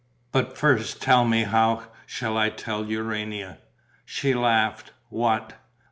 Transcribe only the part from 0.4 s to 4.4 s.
first tell me, how shall I tell Urania?" She